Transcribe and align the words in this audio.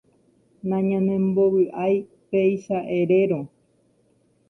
nañanembovy'ái 0.69 1.93
péicha 2.31 2.77
erérõ. 2.99 3.39